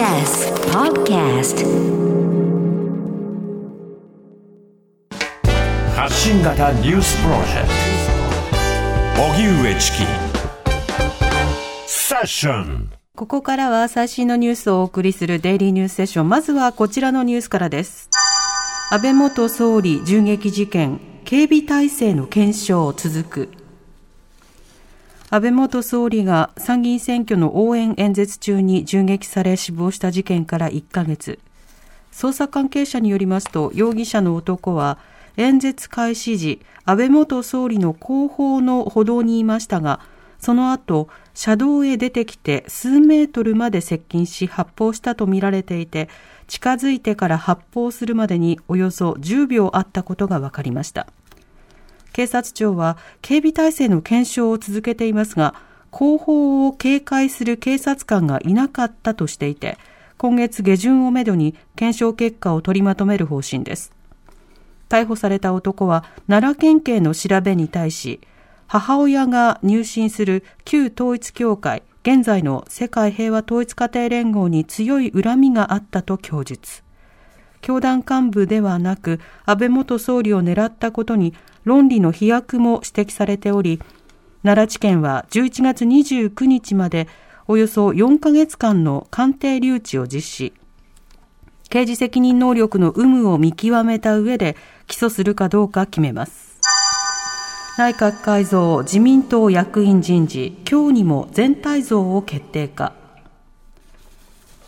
[0.00, 1.60] TBS Podcast
[5.94, 7.68] 発信型ニュースプロジェク
[9.18, 9.98] ト荻上チキ
[11.86, 16.30] セッションここからは最新のニュースをお送りするデイリーニュースセッション。
[16.30, 18.08] まずはこちらのニュースからです。
[18.90, 23.59] 安倍元総理銃撃事件、警備体制の検証続く。
[25.32, 31.38] 安倍元総理が参議院選挙の応援演説中に銃撃され死亡した事件から1ヶ月。
[32.10, 34.98] 捜査関係者によりますと、容疑者の男は、
[35.36, 40.00] 演説開始時、安倍元総理の後方の歩道にいましたが、
[40.40, 46.08] その後、車道へ出てきて数メートルまで接近し発砲したとみられていて、
[46.48, 51.06] 近づいてから発砲するまでにおよそ10秒あったことが分かりました。
[52.12, 55.54] 警察庁は警備体制の検証を続けていますが、
[55.90, 59.78] 後方を警戒する警察官がいなかったとしていて、
[60.18, 63.92] 今月下旬をめどに検証結果を取りまとめる方針です。
[64.88, 68.20] 逮捕された男は奈良県警の調べに対し、
[68.66, 76.82] 母親が入信する旧統一教会、現在の世界平和統一家庭連合に強い恨みがあったと供述。
[77.60, 83.80] 教団幹部ではなく、安倍元総理を狙ったことに論理の飛躍も指摘されており、
[84.42, 87.08] 奈良地検は11月29日まで
[87.46, 90.52] およそ4ヶ月間の鑑定留置を実施。
[91.68, 96.58] 刑事責任能力の有無を見極めた上で起訴するかどうか決めます。
[97.78, 102.99] 内閣改造、自民党役員人事、今日にも全体像を決定か。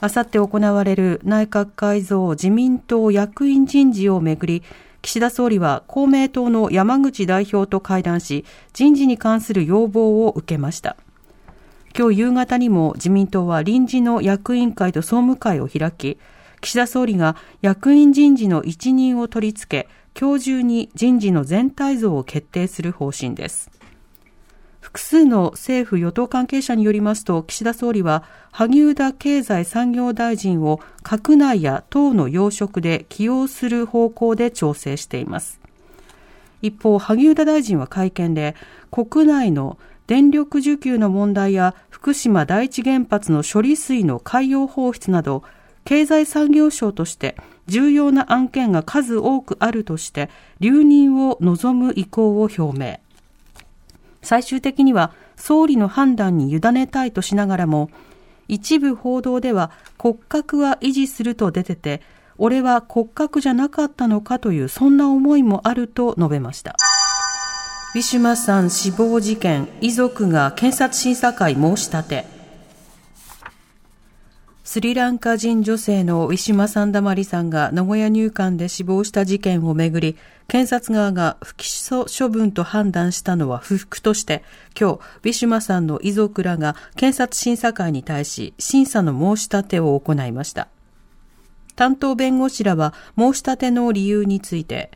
[0.00, 4.62] あさって行われる内閣改造、自民党役員人事をめぐり、
[5.02, 10.96] 岸田総理は公明党の山口代表と会談し、人事に関する要望を受けました。
[11.98, 16.16] 今日夕方にも自民党は臨時の役員会と総務会を開き、
[16.60, 19.88] 岸田総理が役員人事の一任を取り付け、
[20.18, 23.68] 今日中に人事の全体像を決定する方針です。
[24.80, 35.60] 複数の政府与党関係者によりますと、岸田総理は萩生田経済産業大臣を閣内や党の要職で起用する方向で調整しています。
[36.62, 38.54] 一方、萩生田大臣は会見で、
[38.90, 45.42] 国内の電力需給の問題や福島第一原発の処理水の海洋放出など、
[45.84, 52.98] 経済産業省として重要な案件が数多くあるとして、留任を望む意向を表明。
[54.28, 57.88] 最終的には総理の判断に委ねたいとしながらも、
[58.46, 62.02] 一部報道では骨格は維持すると出てて、
[62.36, 66.76] 俺は骨格じゃなかったのかというそんな思いもあると述べました。
[67.94, 72.37] ウィシュマさん死亡事件、遺族が検察審査会申し立て。
[74.70, 84.44] スリランカ人女性のウィシュマ・サンダマリさんが名古屋入管で死亡した事件をめぐり、検察側が不起訴処分と判断したのは不服として、
[84.78, 90.68] 今日、ウィシュマさんの遺族らが検察審査会に対し、審査の申し立てを行いました。
[91.74, 94.90] 担当弁護士らは申し立ての理由について、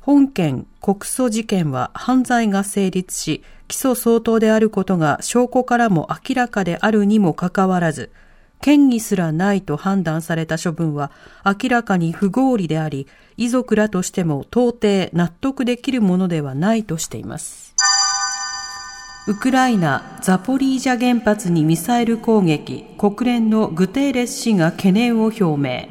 [0.00, 8.10] 本件告訴事件は犯罪が成立し、起訴相当であることが証拠からも明らかであるにもかかわらず、
[8.62, 11.10] 権威すらないと判断された処分は
[11.44, 17.74] 明らかに不合理であり、遺族らとしても到底納得できるものではないとしています。
[19.26, 25.88] ウクライナ・ザポリージャ原発にミサイル攻撃、国連のグテーレス氏が懸念を表明。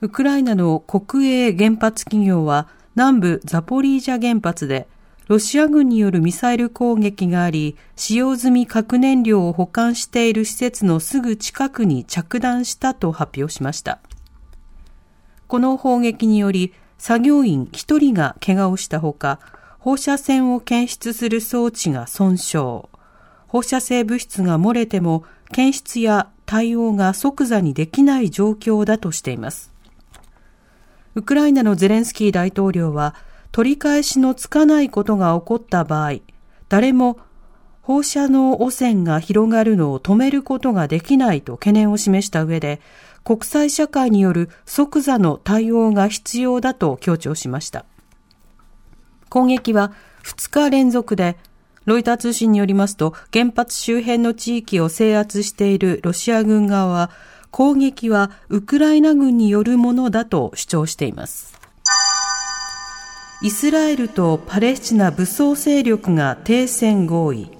[0.00, 4.88] ウクライナの国営原発企業は南部ザポリージャ原発で
[5.28, 14.00] ロシア軍によるミサイル攻撃があり、使用済み核燃料を保管している施設のすぐ近くに着弾したと発表しました。
[15.46, 19.38] この砲撃により、作業員1人が怪我をしたほか、
[19.78, 22.88] 放射線を検出する装置が損傷。
[23.48, 29.74] 放射性物質が漏れても、検出や対応が即座にできない状況だとしています。
[31.14, 33.14] ウクライナのゼレンスキー大統領は、
[33.52, 36.20] 取り返しのつかないことが起こった場合、
[36.68, 37.18] 誰も
[37.82, 42.80] 放射能汚染が広がるのを止めることができないと懸念を示した上で、
[43.24, 47.86] 国際社会による即座の対応が必要だと強調しました。
[49.30, 49.92] 攻撃は
[50.24, 51.38] 2日連続で、
[51.86, 57.10] ロイター通信によりますと、原発周辺の地域を制圧しているロシア軍側は、
[57.50, 61.57] 攻撃はウクライナ軍によるものだと主張しています。
[63.40, 67.52] イスラエルとパレスチナ武装勢力が停戦合意。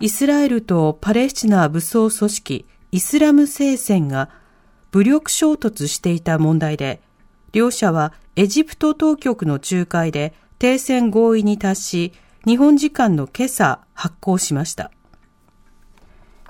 [0.00, 4.30] イスラエルとパレスチナ武装組織イスラム聖戦が
[4.90, 7.02] 武力衝突していた問題で、
[7.52, 12.12] 両者はエジプト当局の仲介で停戦合意に達し、
[12.46, 14.90] 日本時間の今朝発行しました。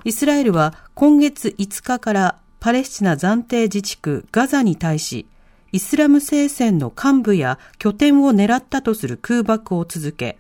[0.05, 5.27] イスラエルは今月5日からパレスチナ暫定自治区ガザに対し、
[5.75, 10.39] イスラム聖戦の幹部や拠点を狙ったとする空爆を続け、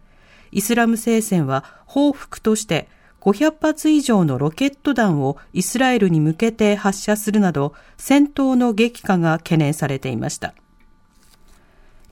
[0.53, 2.87] イスラム聖戦は報復として
[3.21, 10.55] 500発以上のロケット弾をイスラエルに向けて発射するなど戦闘の激化が懸念されていました。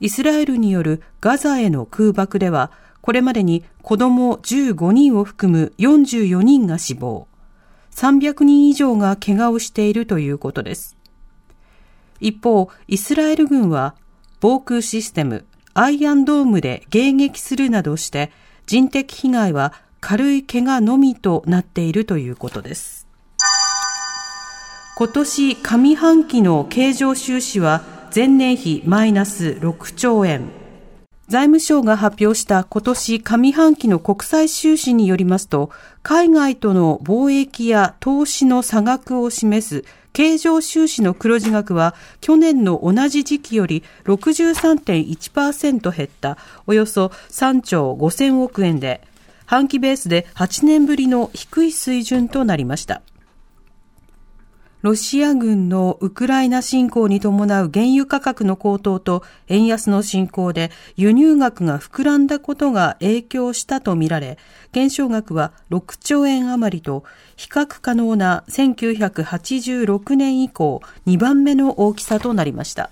[0.01, 7.29] イスラエルによるガザへの空爆では、これまでに子供15人を含む44人が死亡、
[7.91, 10.97] 300人以上が怪我をしているということです。
[12.19, 13.95] 一方、イスラエル軍は
[14.39, 18.31] 防空システムアイアンドームで迎撃するなどして
[18.67, 23.07] 人的被害は軽い怪我のみとなっているということです。
[24.95, 27.81] 今年上半期の経常収支は
[28.13, 30.62] 前年比マイナス6兆円。
[31.33, 35.71] 財務省が発表した今年上半期の国際収支によりますと、
[36.03, 39.83] 海外との貿易や投資の差額を示す
[40.13, 46.37] 経常収支の黒字額は去年の同じ時期より63.1%減った
[46.67, 49.01] およそ3兆5000億円で、
[49.47, 53.01] 半期ベースで8年ぶりの低い水準となりました。
[54.83, 64.37] ロシア軍のウクライナ侵攻に伴う原油価格の高騰と円安の進行で輸入額が膨らんだことが影響したとみられ、
[64.73, 67.05] 減少額は6兆円余りと
[67.37, 72.89] 比較可能な1986年以降2番目の大きさとなりました。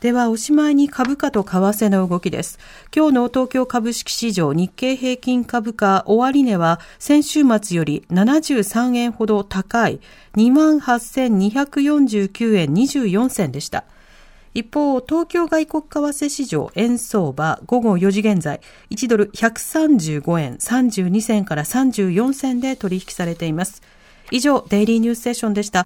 [0.00, 2.60] ではおしまいに株価と為替の動きです。
[2.94, 9.98] 今日の東京株式市場日経平均株価終値は先週末より73円ほど高い
[10.36, 13.82] 28,249円24銭でした。
[14.54, 18.60] 一方、東京外国為替市場円相場午後4時現在、
[18.90, 23.82] 1ドル135円32銭から34銭で取引されています。
[24.30, 25.82] 以上、デイリーニュースセッションでした。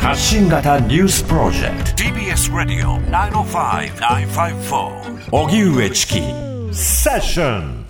[0.00, 1.90] 発信型ニュースプロジェクト。
[2.02, 6.22] TBS ラディオ905-954おぎゅうえちき
[6.72, 7.87] セッション